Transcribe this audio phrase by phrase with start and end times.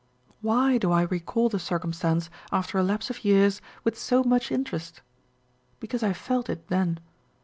[0.41, 5.01] Why do I recall the circumstance after a lapse of years with so much interest?
[5.79, 6.99] Because I felt it then.